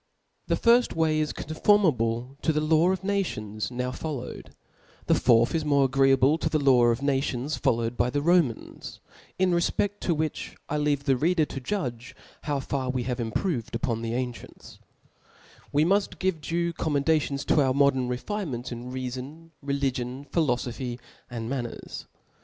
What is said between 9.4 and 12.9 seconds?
fefped to which I leave the reader to judge how far